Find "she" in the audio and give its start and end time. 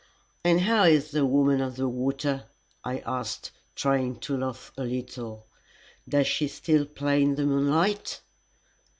6.25-6.47